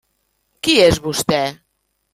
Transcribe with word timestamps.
Qui 0.67 0.75
és 0.87 0.99
vostè? 1.07 1.41